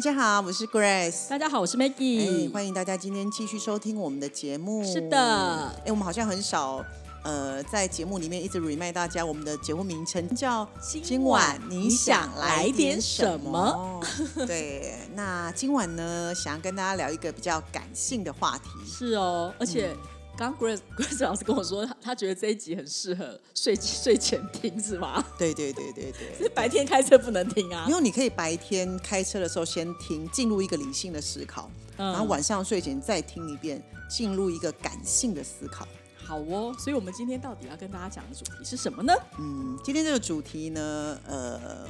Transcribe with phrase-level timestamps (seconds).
[0.00, 1.28] 大家好，我是 Grace。
[1.28, 2.50] 大家好，我是哎，Maggie。
[2.50, 4.82] 欢迎大家今天继续收听我们的节目。
[4.82, 6.82] 是的哎，我们好像很少
[7.22, 14.00] 呃在节目里面一直 remind 大家，我们的节目名称叫今今晚你想来点什么？
[14.48, 18.70] 对，那今晚呢，想要跟大家聊一个比较感性的话题。
[18.90, 19.94] 是哦，而且
[20.40, 25.22] 刚 Grace Grace 老师跟我说，他他觉得这一集很适合睡睡前听，是吗？
[25.36, 26.34] 对对对对对。
[26.38, 27.94] 是白天开车不能听啊因。
[27.94, 35.86] 为你可以白天开车的时候先听，进入一个理性的思考，嗯然后晚上睡前再听一遍，进入一个感性的思考。
[36.16, 39.12] 好哦，所以我们今天到底要跟大家讲的主题是什么呢？
[39.38, 41.86] 嗯，今天这个主题呢，呃，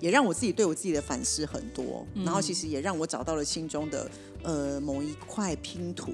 [0.00, 4.10] 也让我自己对我自己的反思很多，嗯然后其实也让我找到了心中的
[4.42, 6.12] 呃某一块拼图。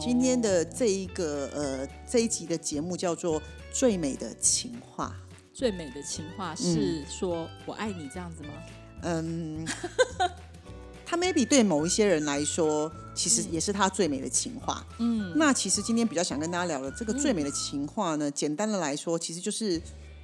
[0.00, 3.38] 哦今天的这一个呃这一集的节目叫做
[3.70, 5.14] 《最美的情话》。
[5.52, 8.48] 最美的情话是说我爱你这样子吗？
[9.02, 9.66] 嗯，
[11.04, 14.86] 他 maybe 对某一些人来说，其实也是他最美的情话。
[14.98, 19.78] 嗯，那其实今天比较想跟大家聊的这个最美的情话呢，简单的来说，其实就是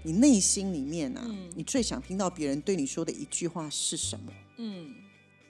[0.04, 4.32] 你内心里面啊，嗯你最想听到别人对你说的一句话是什么？
[4.56, 4.94] 嗯，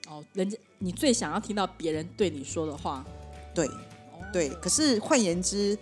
[0.09, 3.05] 哦，人家你最想要听到别人对你说的话，
[3.55, 3.71] 对哦
[4.31, 5.77] 对，可是换言之，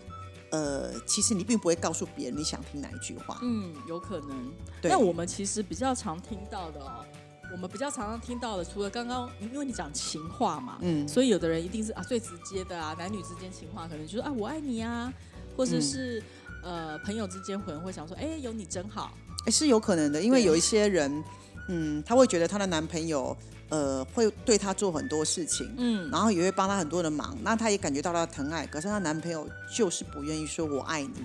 [0.52, 3.40] 呃，其实你并不会告诉别人你想听哪一句话。
[3.42, 4.52] 嗯，有可能。
[4.82, 7.04] 对那我们其实比较常听到的哦，
[7.52, 15.12] 我们比较常常听到的，除了刚刚因为你讲情话嘛，嗯所以有的人一定是啊最直接的啊，男女之间情话可能就是啊我爱你啊，
[15.58, 16.22] 或者是、
[16.64, 19.12] 呃朋友之间可能会想说哎有你真好，
[19.46, 21.24] 诶是有可能的，因为有一些人，
[21.70, 23.36] 嗯，她会觉得她的男朋友，
[23.70, 26.10] 呃，会对她做很多事情，嗯。
[26.10, 31.24] 然后也会帮她很多的忙，那她也感觉到她的疼爱，可是她男朋友就是不愿意说我爱你，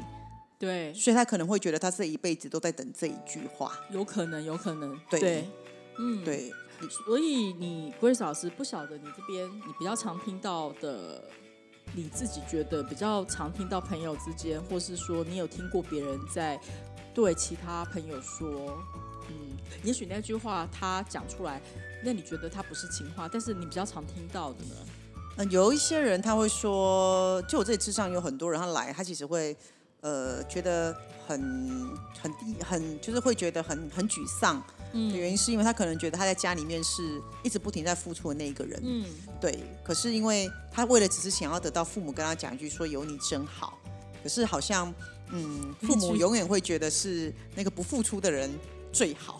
[0.58, 3.72] 对，所以她可能会觉得她这一辈子都在等这一句话。
[3.90, 4.98] 有可能有可能。
[5.10, 5.48] 对。
[6.02, 6.50] 嗯，对，
[7.06, 11.22] 所以你 Grace 老师不晓得你这边你比较常听到的，
[11.94, 16.58] 你自己觉得比较常听到朋友之间，或是说你有听过别人在
[17.12, 18.82] 对其他朋友说，
[19.28, 21.60] 嗯，也许那句话他讲出来，
[22.02, 24.74] 那你觉得他不是情话，但是你比较常听到的呢？
[25.36, 29.56] 嗯，有一些人他会说，就我这里智上有很多人，他来，他其实会，
[30.00, 30.94] 呃，觉得
[31.26, 31.40] 很
[32.20, 34.56] 很低，很就是会觉得很很沮丧。
[34.58, 39.06] 的嗯原因是因为他可能觉得他在家里面是一直不停在付出的那一个人，嗯
[39.40, 39.56] 对。
[39.84, 43.78] 可是因为他为了只是想要得到父母跟他讲一句说有你真好，
[44.20, 44.92] 可是好像
[45.28, 48.50] 嗯，父母永远会觉得是那个不付出的人
[48.92, 49.39] 最好，哦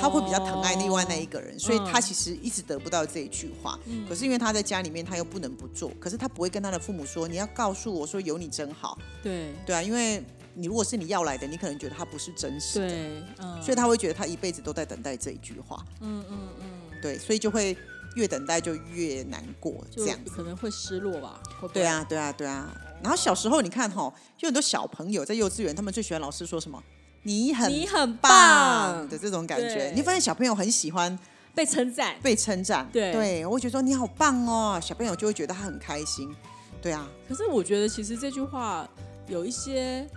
[0.00, 3.78] 他会比较疼爱另外那一个人，所以他嗯其实一直得不到这一句话。
[3.86, 10.22] 嗯可是因为他在家里面他又不能不做，可是他不会跟他的父母说你要告诉我说有你真好，对对啊，因为
[10.54, 12.88] 你如果是你要来的，你可能觉得他不是真实的。
[12.88, 16.70] 对，嗯，所以他会觉得他一辈子都在等待这一句话，嗯嗯嗯，
[17.02, 17.76] 对，所以就会
[18.14, 20.18] 越等待就越难过，这样。
[20.24, 21.40] 可能会失落吧？
[21.60, 22.74] 会会对，啊，对啊，对啊。
[23.02, 26.82] 然后小时候你看哈，就很多小朋友在幼稚园，他们最喜欢老师说什么
[27.26, 29.90] “你很你很棒”的这种感觉。
[29.96, 31.18] 你发现小朋友很喜欢
[31.54, 36.32] 被称赞，被称赞，对对，我会觉得说你好棒哦，小朋友就会觉得他很开心。
[36.80, 38.88] 对啊，可是我觉得，其实这句话
[39.26, 40.08] 有一些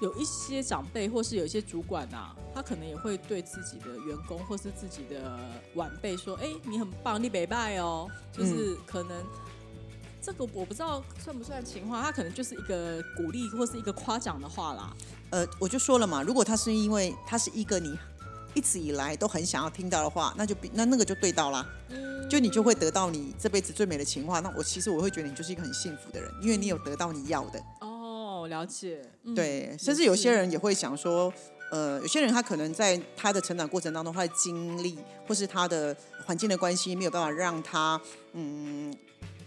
[0.00, 5.36] 有一些长辈，或是有一些主管啊，他可能也会对自己的员工或是自己的
[5.74, 9.24] 晚辈说：“哎、你很棒，你北拜哦。”就是可能、
[10.22, 14.94] 这个我不知道算不算情话，他可能就是一个鼓励或是一个夸奖的话啦。
[15.34, 17.98] 呃，我就说了嘛，如果他是因为他是一个你
[18.54, 21.66] 一直以来都很想要听到的话，那就比那那个就对到啦。
[21.88, 24.38] 嗯，就你就会得到你这辈子最美的情话。
[24.38, 27.60] 那我其实我会觉得你就是一个很幸福的人，因为你有得到你要的。
[27.80, 29.02] 哦，了解。
[29.24, 31.32] 嗯对，甚至有些人也会想说，
[31.72, 34.96] 呃，有些人他可能在他的成长过程当中，他的经历
[35.26, 38.00] 或是他的环境的关系，没有办法让他
[38.34, 38.94] 嗯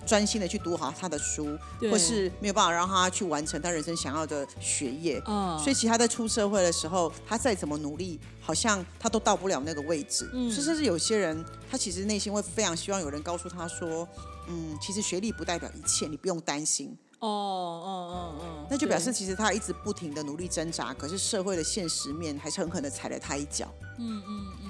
[0.07, 1.57] 专心的去读好他的书，
[1.91, 5.21] 或是没有办法让他去完成他人生想要的学业。
[5.27, 10.29] 嗯，所以，其实他在出社会的时候，他再怎么努力，好像他都到不了那个位置。
[10.33, 14.07] 嗯所以，甚至有些人，他其实内心会非常希望有人告诉他说
[14.47, 23.67] ：“嗯，其实学历不代表一切，你不用担心。”哦哦哦哦，那就表示其实他一直不停的努力挣扎，可是社会的现实面还是狠狠的踩了他一脚。
[23.97, 24.66] 嗯嗯嗯，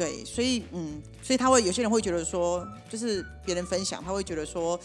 [0.00, 4.80] 对，所以嗯，所以他会有些人会觉得说，就是别人分享，他会觉得说，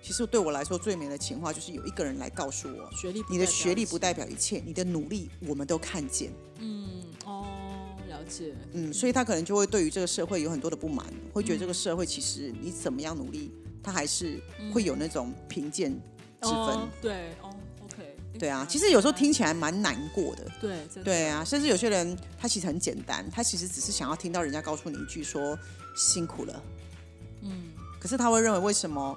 [0.00, 6.32] 其实对我来说最美的情话就是有一个人来告诉我，学历你的学历不代表一切，你的努力我们都看见。
[6.60, 7.44] 嗯哦，
[8.08, 8.54] 了解。
[8.72, 13.52] 嗯，所以他可能就会对于这个社会有很多的不满，会觉得这个社会其实你怎么样努力，
[13.82, 14.40] 他还是
[14.72, 15.92] 会有那种贫贱
[16.40, 16.56] 之分。
[16.56, 17.34] 哦、对。
[18.38, 20.44] 对啊，其实有时候听起来蛮难过的。
[20.60, 25.58] 对，真的对啊，甚至有些人他其实很简单，他其实只是想要听到人家告诉你一句说
[25.96, 26.62] 辛苦了。
[27.42, 29.16] 嗯可是他会认为为什么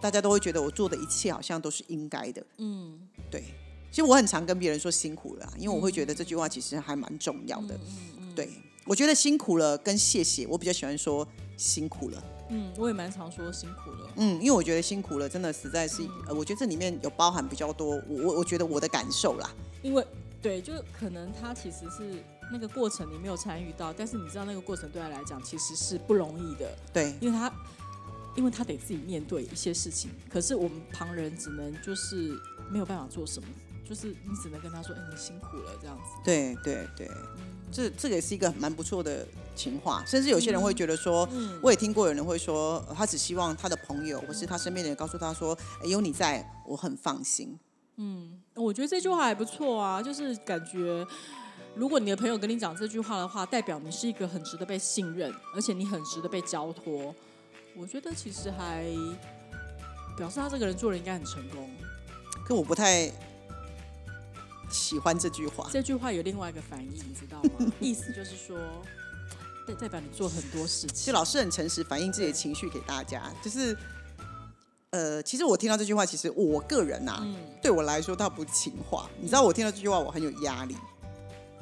[0.00, 2.42] 大家都会觉得我做的一切好像都是应该的？
[2.58, 2.98] 嗯
[3.30, 3.44] 对，
[3.90, 7.78] 其实我很常跟别人说辛苦了啊，因为我会觉得这句话其实还蛮重要的。
[8.18, 8.48] 嗯对，
[8.86, 11.26] 我觉得辛苦了跟谢谢，我比较喜欢说
[11.56, 12.24] 辛苦了。
[12.52, 14.10] 嗯，我也蛮常说辛苦了。
[14.16, 19.50] 嗯，因为我觉得辛苦了，真的实在是，呃，我觉得这里面有包含比较多，我我我觉得我的感受啦。
[19.80, 20.06] 因为
[20.42, 22.22] 对，就可能他其实是
[22.52, 27.50] 那个过程你没有参与到，但是你知道那个过程对他来讲其实是不容易的，对，因为他
[28.36, 32.38] 因为他得自己面对一些事情，可是我们旁人只能就是
[32.70, 33.48] 没有办法做什么，
[33.88, 36.02] 就是你只能跟他说，哎、你辛苦了这样子。
[36.24, 37.10] 对对对，
[37.72, 39.26] 这这个也是一个蛮不错的
[39.56, 47.58] 情话，甚至有些人会觉得说，嗯我也听过有人会说，呃他只希望他的朋友或是他身边的人告诉他说，哎有你在，我很放心。
[47.96, 51.06] 嗯我觉得这句话还不错啊，就是感觉，
[51.74, 57.14] 如果你的朋友跟你讲这句话的话，代表你是一个很值得被信任，而且你很值得被交托。
[57.74, 58.84] 我觉得其实还
[60.16, 61.70] 表示他这个人做人应该很成功。
[62.44, 63.10] 可我不太
[64.72, 65.68] 喜欢这句话。
[65.70, 67.72] 这句话有另外一个反义，你知道吗？
[67.78, 68.58] 意思就是说，
[69.66, 70.94] 代代表你做很多事情。
[70.94, 71.12] 其实。
[71.12, 73.30] 老师很诚实，反映自己的情绪给大家。
[73.44, 73.76] 就是，
[74.90, 79.08] 呃，其实我听到这句话，其实我个人呐、嗯对我来说，它不情话。
[79.20, 80.76] 你知道，我听到这句话，我很有压力，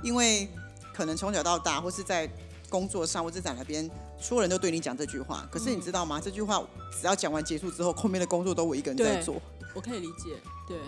[0.03, 0.49] 因为
[0.95, 2.31] 可能从小到大，或是在
[2.71, 5.47] 工作上，或者在哪边，所有人都对你讲这句话。
[5.51, 6.21] 可是你知道吗？
[6.23, 6.65] 这句话
[6.99, 9.43] 只要讲完结束之后，后面的工作都我一个人在做，
[9.75, 10.37] 我可以理解，
[10.67, 10.79] 对，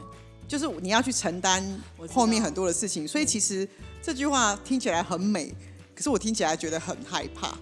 [0.46, 1.62] 就是你要去承担
[2.08, 3.06] 后面很多的事情。
[3.06, 3.68] 所以其实
[4.02, 5.54] 这句话听起来很美，
[5.94, 7.56] 可是我听起来觉得很害怕。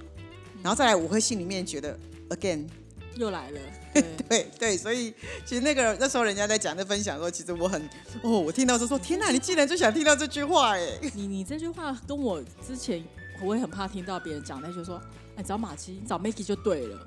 [0.62, 1.99] 然后再来，我会心里面觉得
[2.29, 2.67] ，again，
[3.17, 3.61] 又来了，
[3.94, 5.15] 对，对对，所以
[5.47, 7.82] 其实那个那时候人家在讲在分享的时候，其实我很
[8.23, 13.03] 哦，我听到就说天哪，你竟然就想听到这句话哎，你你这句话跟我之前
[13.43, 15.00] 我也很怕听到别人讲，那就说，
[15.40, 16.98] 哎，找马姬，找 Maggie 就对了。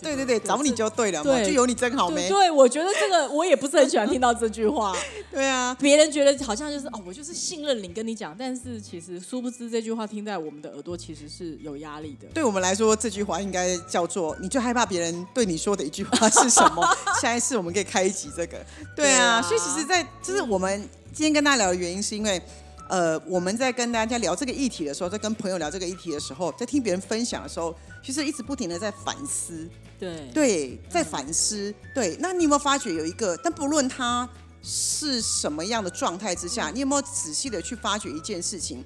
[0.00, 2.28] 对对对，找你就对了就有你真好没？
[2.28, 4.96] 对对，我觉得这个我也不是很喜欢听到这句话。
[5.30, 12.26] 对啊，别人觉得好像就是哦，我就是信任你跟你讲，但是其实殊不知这句话听在我们的耳朵其实是有压力的。
[12.32, 16.88] 对我们来说这句话应该叫做你最害怕别人对你说的一句话是什么？
[17.20, 18.64] 下一次我们可以开一集这个。
[18.96, 20.80] 对啊，对啊所以其实在，就是我们
[21.12, 22.40] 今天跟大家聊的原因，是因为。
[22.94, 27.74] 呃，我们在跟大家聊这个议题的时候，在跟朋友聊这个议题的时候，在听别人分享的时候，
[28.04, 29.68] 其实一直不停的在反思，
[29.98, 31.74] 对对，在反思。
[31.92, 33.36] 对，那你有没有发觉有一个？
[33.38, 34.28] 但不论他
[34.62, 38.84] 是什么样的状态之下，你有没有仔细的去发掘一件事情？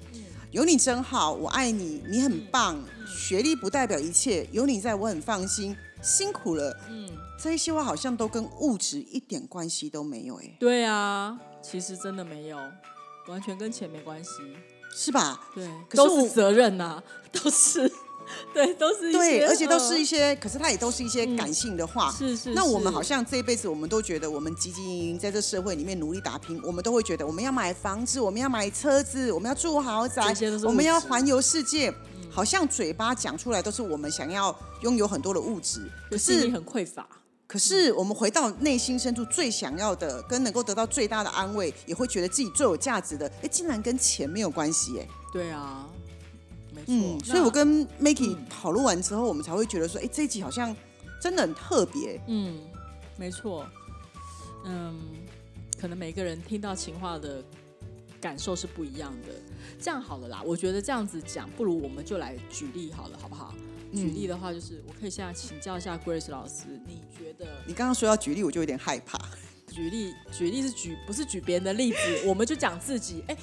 [0.49, 2.83] 有你真好，我爱你，你很棒。
[3.07, 5.77] 学历不代表一切，有你在我很放心。
[6.01, 7.07] 辛苦了，嗯，
[7.39, 12.57] 这些话好像都跟物质一点关系都没有，哎，对啊，其实真的没有，
[13.29, 14.31] 完全跟钱没关系。
[14.91, 15.39] 是吧？
[15.53, 17.89] 对，可是都是责任呐、都是
[18.53, 22.11] 对，都是一些对，而且都是呃一些，可是它也都是一些感性的话。
[22.11, 22.53] 是是。
[22.55, 31.93] 那我们好像这一辈子，我们都觉得我们汲汲营营在这社会里面努力打拼，我们都会觉得我们要买房子，我们要买车子，我们要住豪宅我们要环游世界。
[32.31, 37.07] 好像嘴巴讲出来都是我们想要拥有很多的物质，可可是你是很匮乏。
[37.49, 45.89] 可是我们回到内心深处最想要的，跟能够得到最大的安慰，也会觉得自己最有价值的，哎，竟然跟钱没有关系，哎，对啊，
[46.75, 46.85] 没错。
[46.89, 50.75] 嗯，所以我跟 Makey 讨论完之后，我们才会觉得说，哎，这一集好像
[51.19, 52.59] 真的很特别，嗯，
[53.17, 53.65] 没错，
[54.63, 54.99] 嗯，
[55.81, 57.43] 可能每个人听到情话的
[58.21, 59.33] 感受是不一样的。
[59.81, 63.55] 这样好了啦，我觉得这样子讲，不如我们就来举例好了，好不好？
[63.91, 69.19] 举例的话，就是我可以现在请教一下 Grace 老师，你觉得你刚刚说要举例，我就有点害怕。
[69.71, 73.23] 举例举例是举不是举别人的例子，我们就讲自己。
[73.27, 73.37] 哎、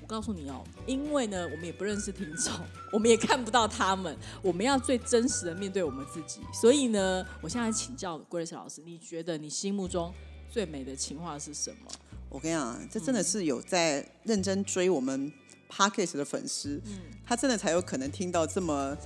[0.00, 2.52] 我告诉你哦，因为呢，我们也不认识听众，
[2.90, 6.40] 我们也看不到他们，我们要最真实的面对我们自己。
[6.52, 10.12] 所以呢，我现在请教 Grace 老师，你觉得你心目中
[10.50, 11.90] 最美的情话是什么？
[12.30, 15.30] 我跟你讲，这真的是有在认真追我们
[15.70, 18.96] Podcast 的粉丝，嗯他真的才有可能听到这么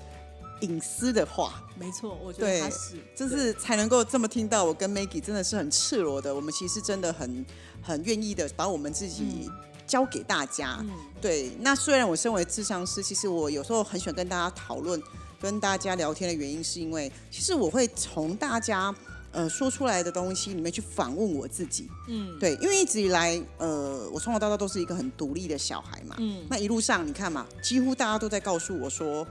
[0.62, 7.44] 隐私的话，没错，我觉得他是，就是才能够这么听到我跟 Maggie 真的是很赤裸的，我们其实真的很
[7.82, 9.50] 很愿意的把我们自己
[9.86, 10.78] 交给大家。
[10.80, 10.90] 嗯
[11.20, 15.00] 对，那虽然我身为智商师，其实我有时候很喜欢跟大家讨论，
[15.40, 18.94] 跟大家聊天的原因，是因为其实我会从大家
[19.32, 21.88] 呃说出来的东西里面去反问我自己。
[22.08, 26.16] 嗯，对，因为一直以来，呃，我从小到大都是一个很独立的小孩嘛。
[26.18, 29.26] 嗯，那一路上你看嘛，几乎大家都在告诉我说，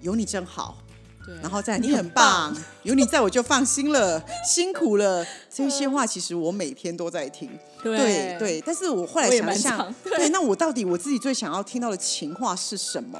[0.00, 0.78] 有你真好。
[1.24, 5.26] 对，然后再你很棒， 有你在我就放心了，辛苦了。
[5.52, 7.50] 这些话其实我每天都在听，
[7.82, 8.62] 对对。
[8.64, 13.18] 但是我后来想想，对，那我到底我自己最想要听到的情话是什么？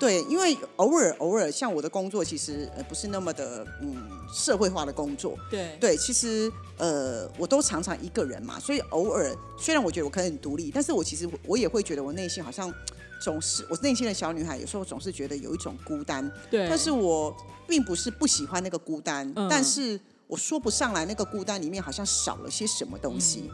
[0.00, 3.96] 对，因为偶尔偶尔，像我的工作其实呃不是那么的嗯
[4.34, 12.74] 社会化的工作，对对，其实呃我都常常一个人嘛，所以偶尔虽然我觉得我可能很独立，但是我其实我也会觉得我内心好像。
[13.20, 16.30] 总是我内心的小女孩，有时候总是觉得有一种孤单。
[16.50, 17.34] 对，但是我
[17.66, 23.50] 并不是不喜欢那个孤单，但是我说不上来那个孤单里面好像少了些什么东西。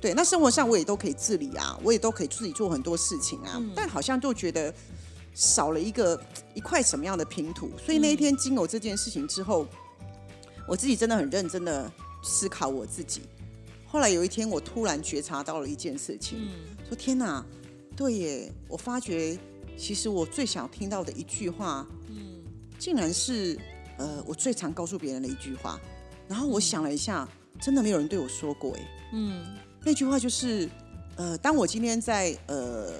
[0.00, 4.72] 对，那生活上我也都可以自理啊，我也都可以自己做很多事情啊，但好像就觉得
[5.34, 6.20] 少了一个
[6.54, 7.70] 一块什么样的拼图。
[7.84, 9.66] 所以那一天经有这件事情之后，
[10.66, 11.90] 我自己真的很认真的
[12.22, 13.22] 思考我自己。
[13.86, 16.48] 后来有一天，我突然觉察到了一件事情，
[16.88, 17.44] 说天哪！
[17.96, 19.38] 对耶，我发觉
[19.76, 22.42] 其实我最想听到的一句话，嗯，
[22.78, 23.58] 竟然是
[23.98, 25.80] 呃我最常告诉别人的一句话。
[26.28, 27.28] 然后我想了一下，
[27.60, 28.80] 真的没有人对我说过哎，
[29.12, 29.44] 嗯，
[29.84, 30.68] 那句话就是
[31.16, 32.90] 呃，当我今天在呃，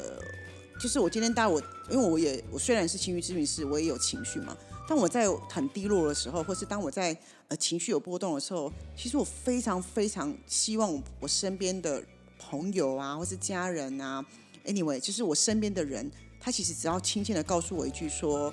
[0.79, 4.55] 就是我今天当我因为我也我虽然是情绪咨询师，我也有情绪嘛。
[4.87, 7.17] 当我在很低落的时候，或是当我在
[7.49, 12.03] 呃情绪有波动的时候，其实我非常非常希望我身边的
[12.39, 14.23] 朋友啊，或是家人啊。
[14.65, 18.53] Anyway，就是我身边的人，他其实只要轻轻的告诉我一句说：“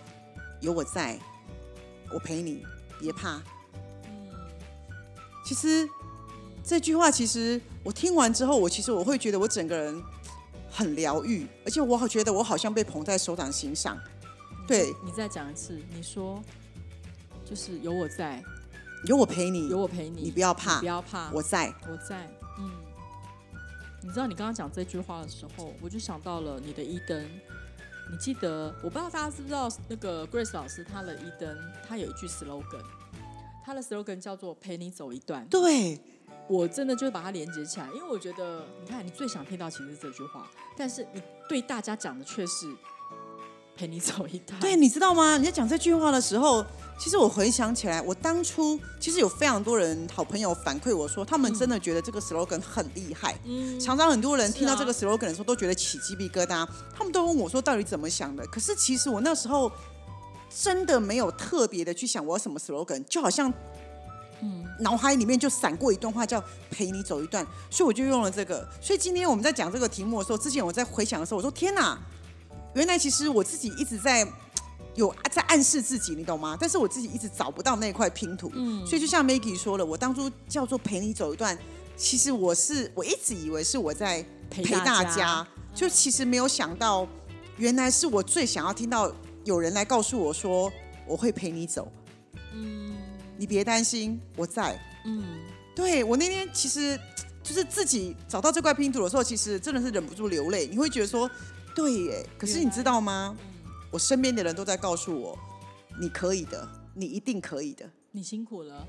[0.61, 1.19] 有我在，
[2.13, 2.63] 我陪你，
[2.99, 3.41] 别怕。”
[5.45, 5.87] 其实
[6.63, 10.03] 这句话，其实我听完之后，我其实我会觉得我整个人
[10.69, 13.99] 很疗愈，而且我好觉得我好像被捧在手掌心上。
[14.67, 16.43] 对，你再讲一次，你说
[17.43, 18.43] 就是有我在，
[19.05, 22.27] 有我陪你，有我陪你，你不要怕，不要怕，我在，我在，
[22.59, 22.88] 嗯。
[24.01, 27.29] 你知道你刚刚讲这句话的时候，我就想到了你的一灯。
[28.11, 28.73] 你记得？
[28.83, 31.55] 我不知道大家知不知道那个 Grace 老师他的一灯，
[31.87, 32.83] 他有一句 slogan，
[33.63, 35.45] 他的 slogan 叫做“陪你走一段”。
[35.51, 36.01] 对，
[36.47, 42.65] 我真的就把它连接起来，因为我觉得，你看，你最想听到其实是这句话，但是你对大家讲的却是
[43.79, 44.59] “陪你走一段”。
[44.59, 45.37] 对，你知道吗？
[45.37, 46.65] 你在讲这句话的时候。
[47.01, 53.39] 其实我回想起来，我当初其实有非常多人好朋友反馈我说，他们真的觉得这个 slogan 很厉害。
[53.45, 56.67] 嗯，常常很多人听到这个 slogan 的时候，都觉得起鸡皮疙瘩。
[56.93, 58.45] 他们都问我说，到底怎么想的？
[58.47, 59.71] 可是其实我那时候
[60.53, 63.49] 真的没有特别的去想我要什么 slogan，就好像
[64.41, 68.67] 嗯，脑海里面就闪过一段话，叫陪你走一段，所以我就用了这个。
[68.81, 71.97] 所以今天我们在讲这个题目的时候，之前我在回想的时候，我说天哪，
[72.73, 74.27] 原来其实我自己一直在。
[74.95, 76.57] 有在暗示自己，你懂吗？
[76.59, 81.57] 但是我自己一直找不到那块拼图，嗯，所以就像 Maggie 说了，我当初叫做陪你走一段，
[81.95, 87.07] 其实我是我一直以为是我在陪大家，就其实没有想到，
[87.55, 89.09] 原来是我最想要听到
[89.45, 90.69] 有人来告诉我说
[91.07, 91.89] 我会陪你走，
[92.53, 92.93] 嗯，
[93.37, 95.23] 你别担心，我在，嗯，
[95.73, 96.99] 对我那天其实
[97.41, 101.29] 就是自己找到这块拼图的时候，其实真的是忍不住流泪，你会觉得说，
[101.75, 103.35] 对耶，可是你知道吗？
[103.91, 105.37] 我身边的人都在告诉我，
[105.99, 107.89] 你可以的，你一定可以的。
[108.11, 108.87] 你辛苦了，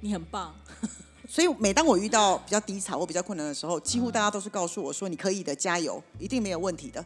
[0.00, 0.54] 你很棒。
[1.28, 7.04] 所以每当我遇到比较低潮或比较困难的时候，几乎大家都是告诉我说：“你可以的，加油，一定没有问题的。”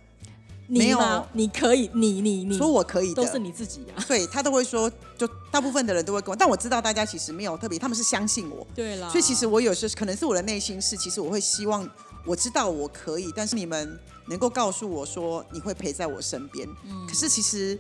[0.69, 3.99] 没有，你可以，你你你说我可以，都是你自己啊。
[4.07, 8.67] 对他都会说，就大部分的人都会跟我，但我知道大家其实没有特别，他们是相信我。
[8.75, 11.89] 对了，所以其实我有时可能是我的内心是，其实我会希望。
[12.27, 13.99] 我知道我可以，但是你们
[14.29, 16.69] 能够告诉我说你会陪在我身边。
[16.85, 17.79] 嗯，可是其实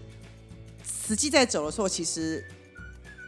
[1.09, 2.44] 实际在走的时候，其实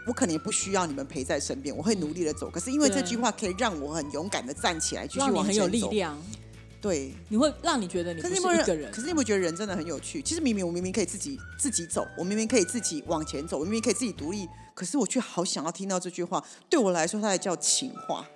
[0.07, 2.51] 我可能也不需要你们陪在身边，我会努力的走。
[2.51, 5.45] 可是因为这句话可以让我很勇敢的站起来，继续往前走。
[5.45, 6.19] 很有力量。
[6.81, 8.91] 对，你会让你觉得你不是一个人。
[8.91, 10.21] 可是你有没有觉得人真的很有趣？
[10.23, 16.43] 其实明明我明明可以自己自己走，我明明可以自己往前走，我明明可以自己独立，可是我却好想要听到这句话。
[16.69, 18.27] 对我来说，它才叫情话。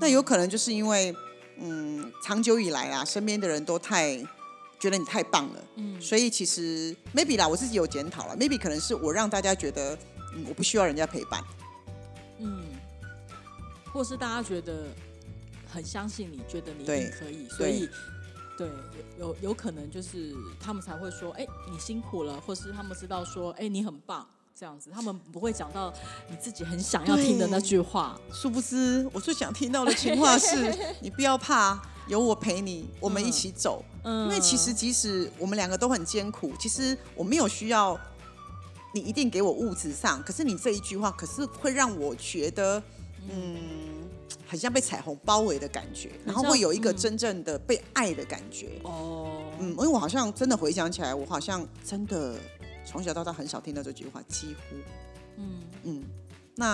[0.00, 1.14] 那有可能就是因为。
[1.58, 4.16] 嗯，长久以来啊，身边的人都太
[4.78, 9.96] 觉得你太棒了，嗯，所以其实 maybe 啦，我自己有检讨了，maybe 可能是我让大家觉得，
[10.34, 11.42] 嗯，我不需要人家陪伴，
[12.38, 12.62] 嗯，
[13.92, 14.86] 或是大家觉得
[15.72, 17.88] 很相信你，觉得你一定可以，所以
[18.58, 18.68] 对，
[19.18, 24.28] 有有有可能就是他们才会说，哎，你辛苦了，或是他们知道说，哎，你很棒。
[24.58, 25.92] 这样子，他们不会讲到
[26.30, 28.18] 你自己很想要听的那句话。
[28.32, 33.84] 殊不知，我最想听到的情话是： 你不要怕，有我陪你，我们一起走。
[34.04, 37.98] 嗯因为其实，即使我们两个都很艰苦，其实我没有需要
[38.92, 42.80] 你一定给我物质上，可是你这一句话，可是会让我觉得，
[43.30, 43.56] 嗯，
[44.46, 48.78] 很像被彩虹包围的感觉，然后会有一个嗯真正的被爱的感觉。
[48.84, 52.36] 哦，嗯，因为我好像真的回想起来，我好像真的
[52.84, 54.76] 从小到大很少听到这句话，几乎，
[55.38, 56.04] 嗯，嗯，
[56.56, 56.66] 那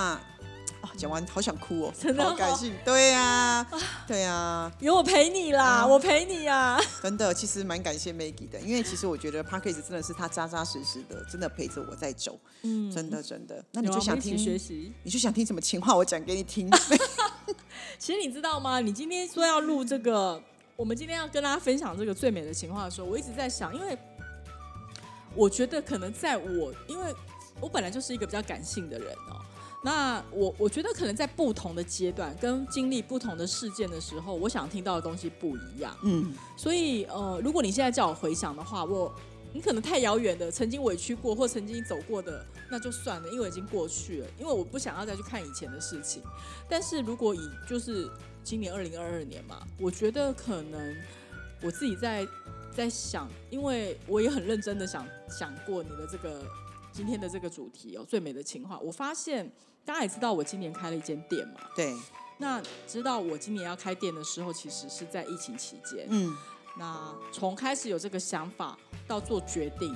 [0.81, 3.67] 啊，讲完好想哭哦， 真的哦好感性，对呀、
[4.07, 6.81] 对呀、有我陪你啦，啊我陪你啊。
[7.03, 13.63] 真的，其实蛮感谢 Maggie 的，因为其实我觉得 p a r k a s 真的是他扎扎实实的，真的陪着我在走，嗯，真的真的。
[13.73, 14.93] 那你就想听学习。
[15.03, 16.71] 你就想听什么情话，我讲给你听。
[17.99, 18.81] 其实你知道吗？
[18.81, 20.43] 你今天说要录这个，
[20.77, 23.99] 我们今天要跟大家分享这个最美的情话的时候，我一直在想，因为
[25.35, 27.15] 我觉得可能在我，因为
[27.61, 29.41] 我本来就是一个比较感性的人哦。
[29.83, 35.97] 那我我觉得可能在不同的阶段跟经历不同的事件的时候，我想听到的东西不一样。
[36.03, 39.11] 嗯，所以呃，如果你现在叫我回想的话，我
[39.55, 44.27] 你可能太遥远的，曾经委屈过或曾经走过的，那就算了，因为已经过去了。
[44.39, 46.23] 因为我不想要再去看以前的事情。
[46.69, 48.07] 但是如果以就是
[48.45, 50.95] 今年二零二二年嘛，我觉得可能
[51.63, 52.27] 我自己在
[52.75, 56.43] 在想，因为我也很认真的想想过你的这个
[56.93, 58.79] 今天的这个主题哦，最美的情话。
[58.79, 59.51] 我发现
[59.85, 61.61] 大家也知道，我今年开了一间店嘛。
[61.75, 61.95] 对，
[62.39, 66.07] 那知道我今年要开店的时候，其实是在疫情期间。
[66.09, 66.37] 嗯
[66.79, 69.95] 那从开始有这个想法到做决定，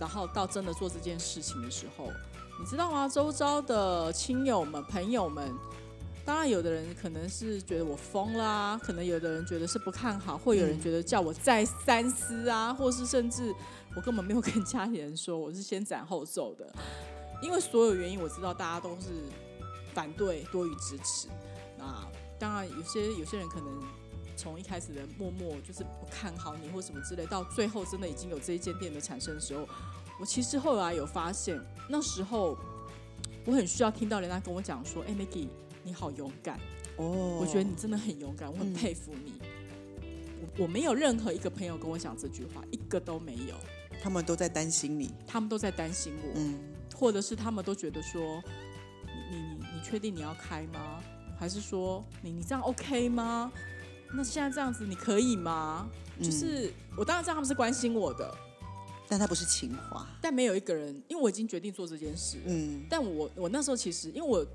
[0.00, 2.08] 然后到真的做这件事情的时候，
[2.58, 3.08] 你知道吗？
[3.08, 5.52] 周遭的亲友们、朋友们，
[6.24, 13.54] 当然有的人可能是觉得我疯啦，可能有的人觉得是不看好，或有人觉得叫我再三思啊，或是甚至
[13.94, 16.66] 我根本没有跟家里人说，我是先斩后奏的，
[17.42, 19.08] 因为所有原因我知道大家都是
[19.92, 21.28] 反对多于支持。
[21.78, 22.02] 那
[22.38, 23.82] 当然有些有些人可能
[24.34, 29.68] 从一开始的默默就是不看好你或什么之类，到最后真的已经有这一间店的产生的时候，
[30.18, 32.56] 我其实后来有发现，那时候
[33.44, 35.48] 我很需要听到人家跟我讲说：“哎、m a g g i e
[35.84, 36.58] 你好勇敢，
[36.96, 39.34] 哦，我觉得你真的很勇敢，我很嗯佩服你。
[40.56, 43.54] 我我没有任何一个朋友跟我讲这句话，一个都没有，
[44.02, 45.12] 他们都在担心你。
[45.26, 46.32] 他们都在担心我。
[46.36, 46.58] 嗯，
[46.96, 48.42] 或者是他们都觉得说，
[49.30, 51.02] 你你你你确定你要开吗？
[51.38, 53.52] 还是说你你这样 OK 吗？
[54.16, 55.88] 那现在这样子你可以吗？
[56.18, 58.32] 嗯就是我当然知道他们是关心我的，
[59.08, 60.06] 但他不是情话。
[60.22, 62.38] 但没有一个人，因为我已经决定做这件事。
[62.46, 64.46] 嗯但我我那时候其实因为我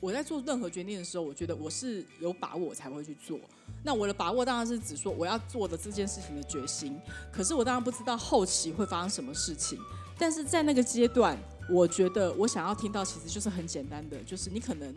[0.00, 3.38] 我在做任何决定的时候，我觉得我是有把握我才会去做。
[3.82, 6.98] 那我的把握当然是指说我要做的这件事情的决心，
[7.32, 9.78] 可是我当然不知道后期会发生什么事情。
[10.18, 11.38] 但是在那个阶段，
[11.70, 14.92] 我觉得我想要听到其实就是很简单的，就是你可能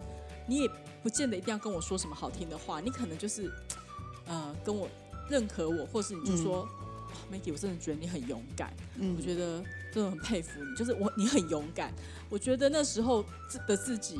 [0.47, 0.69] 你也
[1.03, 3.51] 不见得一定要跟我说什么好听的话，你可能就是
[4.25, 4.87] 呃跟我
[5.29, 6.67] 认可我，或是你就说、哇
[7.31, 8.73] Maggie，我真的觉得你很勇敢。
[8.97, 11.93] 嗯我觉得真的很佩服你，就是我你很勇敢。
[12.29, 14.19] 我觉得那时候自的自己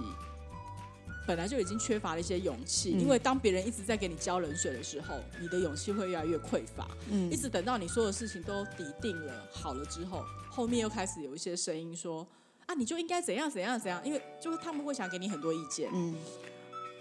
[1.28, 6.88] 本来就已经缺乏了一些勇气，嗯因为当别人一直在给你浇冷水的时候，你的勇气会越来越匮乏。
[7.10, 12.28] 嗯一直等到你所有事情都抵定了、好了之后，后面又开始有一些声音说。
[12.68, 16.16] 啊，你就应该怎样怎样怎样，因为就是他们会想给你很多意见，嗯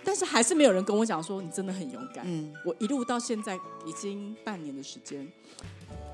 [0.03, 2.25] 但是还是没有人跟我讲说你真的很勇敢。
[2.27, 3.55] 嗯，我一路到现在
[3.87, 5.31] 已经半年的时间，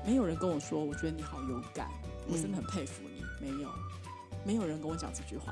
[0.05, 1.89] 没有人跟我说，我觉得你好勇敢，
[2.27, 3.23] 我真的很佩服你。
[3.41, 3.69] 没有，
[4.45, 5.51] 没有人跟我讲这句话。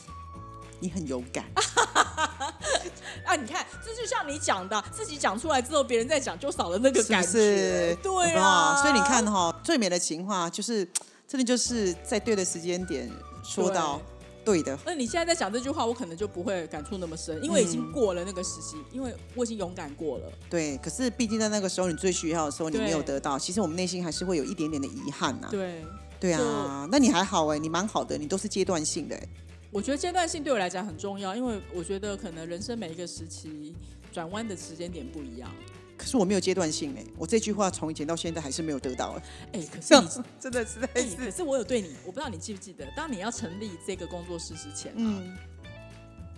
[0.78, 1.46] 你很勇敢。
[3.24, 7.28] 啊，你看，这就像你讲的，自己讲出来之后，别人再讲就少了那个感觉。
[7.28, 7.32] 是？
[7.32, 10.84] 是对啊，所以你看哈、最美的情话就是
[11.26, 13.10] 真的就是在对的时间点
[13.42, 14.00] 说到
[14.44, 14.62] 对。
[14.62, 14.78] 的。
[14.84, 20.30] 那你现在在讲这句话，我可能就不会感触那么深，因为已经嗯过了那个时期，因为我已经勇敢过了。
[20.50, 25.84] 对，可是毕竟在那个时候你最需要的时候，你没有得到，其实我们内心还是会有一点点的遗憾呐、对，
[26.20, 29.28] 对啊，那你还好哎、你蛮好的，你都是阶段性的、哎
[29.74, 33.74] 我觉得阶段性对我来讲很重要，因为我觉得可能人生每一个时期
[34.12, 35.50] 转弯的时间点不一样。
[35.96, 39.18] 可是我没有阶段性哎、我这句话从以前到现在还是没有得到、
[39.52, 40.08] 哎哎、可是你
[40.38, 45.36] 真的是在哎、可是我有对你，我不知道你记不记得，当你要成立这个工作室之前、啊，嗯，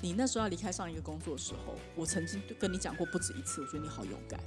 [0.01, 4.40] 你那时候要离开上一个工作的时候，我曾经跟你讲过不止一次，我觉得你好勇敢。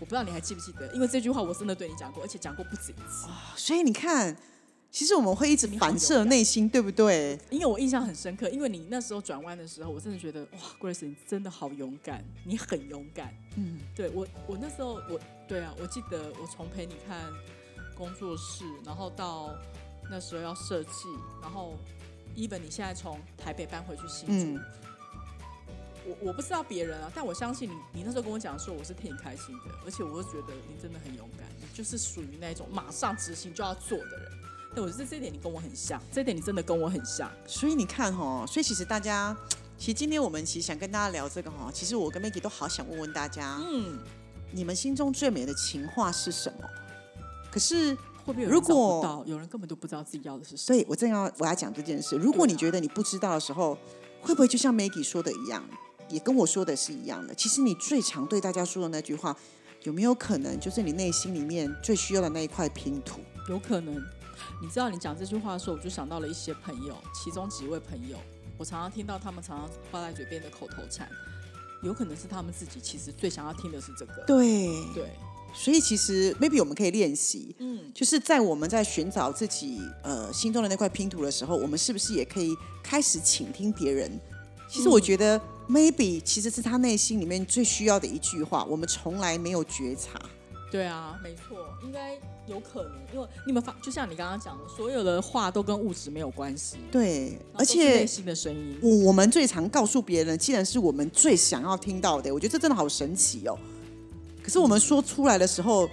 [0.00, 3.28] 我不知道你还记不记得，因为这句话我真的对你讲过，而且讲过不止一次。
[3.56, 4.36] 所以你看，
[4.90, 7.38] 其实我们会一直反射内心，对不对？
[7.48, 13.32] 因为我印象很深刻，因为你那时候转弯的时候，我真的觉得哇，Grace 你真的好勇敢，你很勇敢。
[13.56, 17.32] 嗯，对我，我那时候我对啊，我记得我从陪你看
[17.94, 19.54] 工作室，然后到
[20.10, 21.08] 那时候要设计，
[21.40, 21.78] 然后
[22.34, 24.60] even 你现在从台北搬回去新竹，嗯
[26.04, 34.32] 我我不知道别人啊，但我相信你，你那时候跟我讲说我是替你开心的，而且我会觉得你真的很勇敢，你就是属于那种马上执行就要做的人。
[34.74, 37.30] 对，我觉得这一点你跟我很像，这一点你真的跟我很像。
[37.46, 39.36] 所以你看哈，所以其实大家，
[39.76, 43.98] 其实今天我们其实想跟大家聊这个哈，其实我跟 Maggie 都好想问问大家，嗯，
[44.52, 46.68] 你们心中最美的情话是什么？
[47.50, 50.78] 可是会不会有人如果到，有人根本都不知道自己要的是什么？
[50.78, 53.76] 对我正要我要讲这件事，如果你觉得你不知道的时候，
[54.22, 55.64] 会不会就像 Maggie 说的一样，
[56.08, 57.34] 也跟我说的是一样的？
[57.34, 59.36] 其实你最常对大家说的那句话，
[59.82, 63.20] 有没有可能就是你内心里面最需要的那一块拼图？
[63.48, 64.00] 有可能。
[64.60, 68.18] 你知道你讲这句话的时候，我就想到了一些朋友，其中几位朋友，
[68.58, 71.08] 我常常听到他们常常挂在嘴边的口头禅，
[71.82, 74.24] 有可能是他们自己其实最想要听的是这个。
[74.26, 75.10] 对，对，
[75.54, 84.10] 所以其实 maybe 我们可以练习，嗯，就是在我们在寻找自己呃心中的那块拼图的时候，我们是不是也可以开始倾听别人？
[84.68, 90.20] 其实我觉得 maybe 其实是他内心里面最需要的一句话，我们从来没有觉察。
[90.70, 92.14] 对啊，没错，应该
[92.46, 98.78] 有可能，因为你们发，就像你刚刚讲的，所有的话都跟物质没有关系，对，而且内心的声音。
[98.80, 103.58] 我我们最常告诉别人，既然是我们最想要听到的，我觉得这真的好神奇哦。
[104.42, 105.88] 可是我们说出来的时候，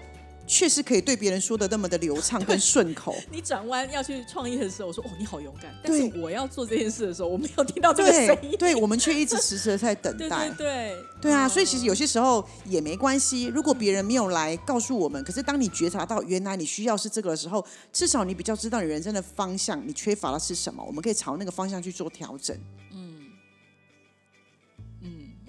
[0.47, 3.13] 确实可以对别人说的那么的流畅 跟顺口。
[3.29, 5.71] 你转弯要去创业的时候，我说哦，你好勇敢。
[5.83, 8.51] 但是我要做这件事的时候，我没有听到这个声音。
[8.51, 10.49] 对，对我们却一直迟迟的在等待。
[10.57, 13.45] 对对对啊，嗯所以其实有些时候也没关系。
[13.45, 22.57] 如果别人没有来告诉我们，可是当你觉察到原来你需要是这个的时候，至少你比较知道你人生的方向，你缺乏的是什么，我们可以朝那个方向去做调整。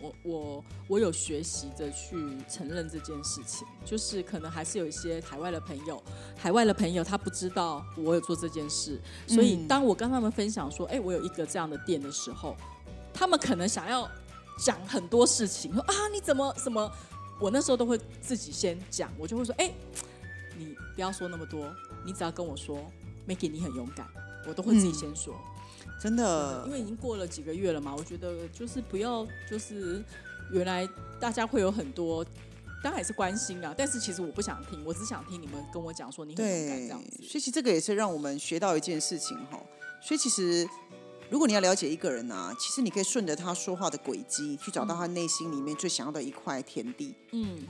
[0.01, 2.17] 嗯，我我我有学习着去
[2.49, 6.03] 承认这件事情，就是可能还是有一些海外的朋友，
[6.37, 12.57] 海外的朋友他不知道我有做这件事，所以当我跟他们分享说，哎、我有一个这样的店的时候，
[13.13, 14.09] 他们可能想要
[14.59, 16.91] 讲很多事情，说啊你怎么什么，
[17.41, 19.73] 我那时候都会自己先讲，我就会说，哎、
[20.57, 21.73] 你不要说那么多，
[22.05, 22.79] 你只要跟我说
[23.27, 24.07] ，Maggie 你很勇敢，
[24.47, 25.35] 我都会自己先说。
[26.01, 30.03] 真的因，为已经过了几个月了嘛，我觉得就是不要，就是
[30.53, 32.25] 原来大家会有很多，
[32.83, 37.19] 当然也是关心啊，但是其实我不想听，我只想听你们跟我讲说你很勇敢这样子，。
[37.23, 39.61] 所以其实这个也是让我们学到一件事情哈。
[40.01, 40.65] 所以其实，
[41.29, 47.15] 如果你要了解一个人啊，其实你可以顺着他说话的轨迹，去找到他内心里面最想要的一块田地。
[47.33, 47.67] 嗯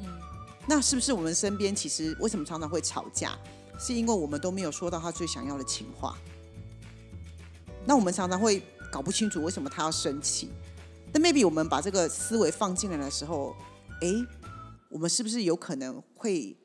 [0.00, 0.06] 嗯
[0.66, 3.38] 那是不是我们身边其实为什么常常会吵架？
[3.78, 6.18] 是因为我们都没有说到他最想要的情话。
[7.86, 10.50] 那我们常常会搞不清楚为什么他要生气。
[11.12, 13.54] 但 maybe 我们把这个思维放进来的时候，
[14.00, 14.14] 哎，
[14.88, 16.56] 我们是不是有可能会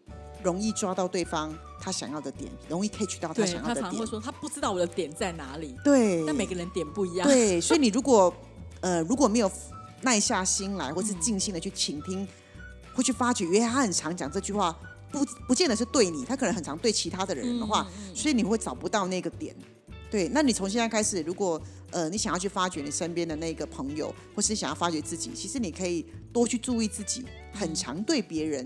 [0.44, 4.06] 容易抓到对方他想要的点，容易 catch 到他想要的点他常常会？
[4.06, 7.28] 说他不知道我的点在哪里，对，但每个人点不一样。
[7.28, 8.32] 对，所以你如果
[8.82, 9.52] 呃如果没有
[10.02, 12.28] 耐下心来，或是静心的去倾听，
[12.94, 14.78] 会去发觉，因为他很常讲这句话，
[15.12, 19.56] 不不见得是对你，他可能很常对其他的人的话，所以你会找不到那个点。
[20.16, 28.66] 对，那你从现在开始，如果呃你想要去发掘你身边的那个朋友，或是想要发掘自己，其实你可以多去注意自己，很常对别人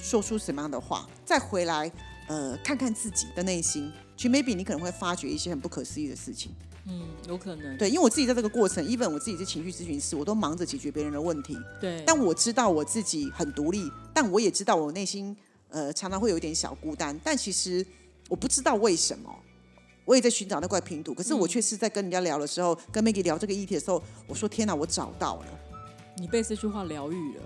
[0.00, 1.90] 说出什么样的话，再回来
[2.28, 6.52] 呃看看自己的内心，其实 maybe 你可能会发掘一些很不可思议的事情。
[6.86, 7.76] 嗯，有可能。
[7.76, 11.58] 对，因为我自己在这个过程，even 我自己是情绪咨询师，我都忙着解决别人的问题。
[11.80, 15.36] 对，但我知道我自己很独立，但我也知道我内心
[15.68, 17.18] 呃常常会有一点小孤单。
[17.24, 17.84] 但其实
[18.28, 19.36] 我不知道为什么，
[20.06, 21.12] 我也在寻找那块拼图。
[21.12, 25.46] 可是我却是在跟人家聊的时候，跟 Maggie 聊这个议题的时候，我说天哪，我找到了。
[26.16, 27.42] 你被这句话疗愈了。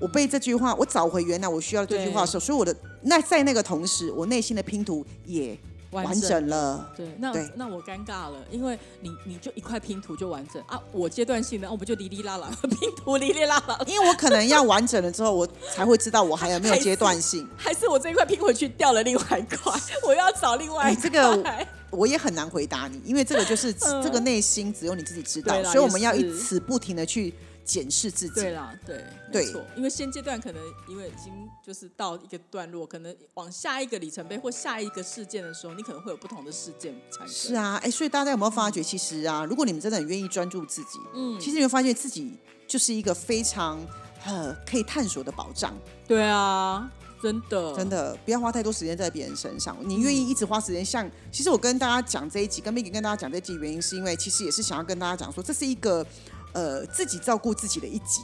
[0.00, 5.58] 我被这句话，我找回原来我需要的这句话的时候，所以我的那在那个同时，我内心的拼图也
[5.90, 6.88] 完整了。
[6.96, 17.48] 对，那对那我尴尬了，因为你你就一块拼图就完整啊，我阶段性的，啊我不就哩哩啦啦 拼图哩哩啦啦，因为我可能要完整了之后，我才会知道我还有没有阶段性。
[17.58, 19.72] 还是我这一块拼回去掉了另外一块，
[20.06, 20.96] 我要找另外一块。
[20.96, 21.42] 哎这个
[21.90, 27.32] 我也很难回答你，因为这个就是 只这个内心只有你自己知道所以我们要一此不停的去
[27.64, 28.34] 检视自己。
[28.34, 28.50] 对。
[28.52, 29.44] 啦，对，对。
[29.46, 31.32] 没错，因为现阶段可能因为已经
[31.64, 37.50] 就是到一个段落，可能往下一个里程碑或下一个事件的时候，你可能会有不同的事件产生。
[37.50, 43.78] 是，啊，哎，所以大家有没有发觉，其实啊，如果你们真的很愿意专注自己，嗯，其实你会发现自己就是一个非常
[44.24, 45.76] 呃可以探索的宝藏。
[46.06, 46.90] 对啊，
[47.22, 51.08] 真的，真的不要花太多时间在别人身上，你愿意一直花时间像。
[51.30, 56.06] 其实我跟大家讲这一集，跟 Maggie 跟大家讲这一集，原因是因为其实也是想要跟大家讲说，这是一个
[56.52, 58.22] 呃自己照顾自己的一集。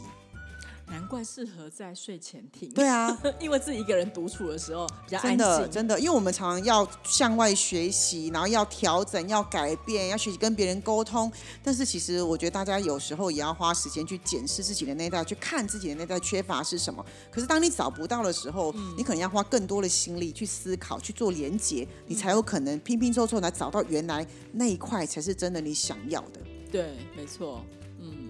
[0.87, 2.68] 难难怪适合在睡前听。
[2.70, 5.70] 对啊， 因为自己一个人独处的时候比较安真的静。
[5.70, 11.31] 真的，因为我们常常要向外学习，然后要调整、要改变、要学习跟别人沟通。
[11.62, 17.05] 但是其实我觉得大家有时候也要花时间去检视自己的内在，去看自己的内在缺乏是什么。
[17.31, 26.40] 可是当你找不到的时候，嗯你可能要花更多的心力去思考、去做连结，你才有可能拼拼凑凑来找到原来那一块才是真的你想要的。
[26.70, 27.64] 对，没错。
[28.01, 28.29] 嗯，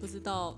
[0.00, 0.56] 不知道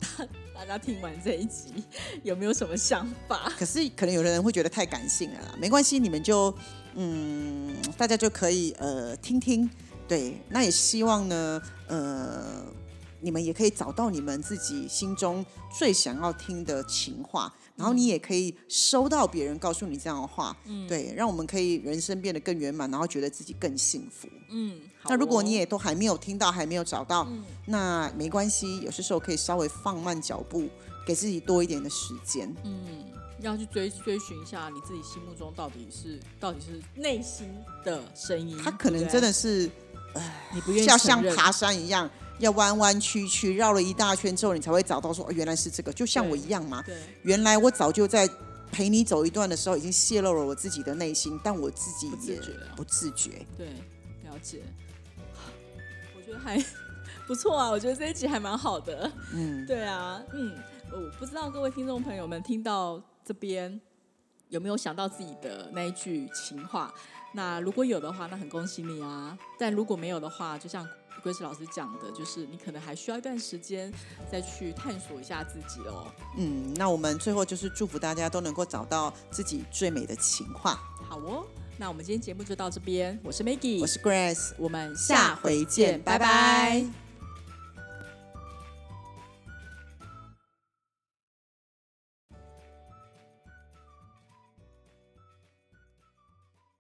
[0.56, 1.84] 大家听完这一集
[2.24, 3.52] 有没有什么想法？
[3.58, 6.52] 可是可能有的人会觉得太感性了啦，没关系，你们就
[6.94, 9.68] 嗯，大家就可以呃听听，
[10.08, 12.64] 对，那也希望呢，呃，
[13.20, 20.88] 你们也可以找到你们自己心中最想要听的情话，然后你也可以收到别人告诉你这样的话，嗯。
[20.88, 24.26] 对，让我们可以人生变得更圆满，然后觉得自己更幸福。
[24.48, 30.68] 嗯，好那如果哦你也都还没有听到，还没有找到，嗯那没关系，有些时候可以稍微放慢脚步，
[31.06, 32.54] 给自己多一点的时间。
[32.64, 33.04] 嗯，
[33.40, 37.48] 要去追追寻一下你自己心目中到底是到底是内心
[37.84, 38.56] 的声音。
[38.62, 39.70] 他可能真的是
[40.52, 46.82] 你不愿意要像爬山一样，要弯弯曲曲绕了一大圈之后，你才会找到说，哦，原来是这个，就像我一样嘛。
[46.82, 48.28] 对原来我早就在
[48.72, 52.40] 陪你走一段的时候，已经泄露了我自己的内心，但我自己不自也
[52.74, 53.44] 不自觉。
[53.56, 53.66] 对，
[54.24, 54.62] 了解。
[56.26, 56.60] 我觉得还
[57.24, 59.10] 不错啊，我觉得这一集还蛮好的。
[59.32, 60.56] 嗯，对啊，嗯，
[60.90, 63.80] 我不知道各位听众朋友们听到这边
[64.48, 66.92] 有没有想到自己的那一句情话？
[67.32, 69.38] 那如果有的话，那很恭喜你啊！
[69.56, 70.84] 但如果没有的话，就像
[71.22, 73.92] Grace 老师讲的，就是你可能还需要一段时间
[74.28, 76.10] 再去探索一下自己哦。
[76.36, 80.80] 嗯，那我们最后就是祝福大家都能够找到自己最美的情话。
[81.08, 81.46] 好哦，
[81.78, 87.05] 那我们今天节目就到这边，我是 Maggie，我是 Grace，我们下回见，拜拜